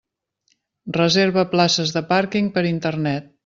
Reserva 0.97 1.45
places 1.53 1.95
de 1.99 2.05
pàrquing 2.13 2.51
per 2.59 2.69
Internet. 2.75 3.33